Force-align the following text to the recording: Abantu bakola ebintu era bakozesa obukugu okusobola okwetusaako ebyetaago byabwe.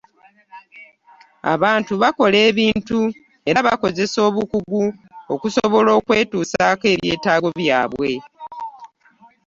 Abantu 1.53 1.93
bakola 2.01 2.37
ebintu 2.49 2.99
era 3.49 3.59
bakozesa 3.67 4.17
obukugu 4.27 4.83
okusobola 5.33 5.89
okwetusaako 5.99 6.85
ebyetaago 6.93 7.47
byabwe. 7.59 8.11